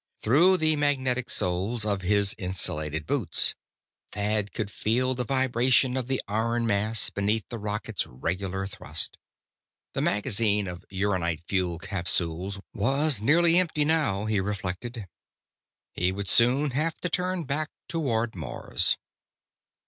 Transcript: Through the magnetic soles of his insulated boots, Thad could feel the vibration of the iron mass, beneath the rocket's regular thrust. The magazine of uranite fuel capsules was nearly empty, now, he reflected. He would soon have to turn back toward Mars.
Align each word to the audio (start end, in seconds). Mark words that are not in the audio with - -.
Through 0.23 0.57
the 0.57 0.75
magnetic 0.77 1.29
soles 1.29 1.85
of 1.85 2.01
his 2.01 2.33
insulated 2.39 3.05
boots, 3.05 3.53
Thad 4.11 4.51
could 4.51 4.71
feel 4.71 5.13
the 5.13 5.23
vibration 5.25 5.95
of 5.95 6.07
the 6.07 6.19
iron 6.27 6.65
mass, 6.65 7.11
beneath 7.11 7.47
the 7.49 7.59
rocket's 7.59 8.07
regular 8.07 8.65
thrust. 8.65 9.19
The 9.93 10.01
magazine 10.01 10.65
of 10.65 10.85
uranite 10.89 11.43
fuel 11.43 11.77
capsules 11.77 12.59
was 12.73 13.21
nearly 13.21 13.59
empty, 13.59 13.85
now, 13.85 14.25
he 14.25 14.39
reflected. 14.39 15.05
He 15.91 16.11
would 16.11 16.27
soon 16.29 16.71
have 16.71 16.99
to 17.01 17.07
turn 17.09 17.43
back 17.43 17.69
toward 17.87 18.33
Mars. 18.33 18.97